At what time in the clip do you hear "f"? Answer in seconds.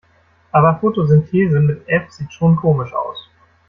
1.87-2.09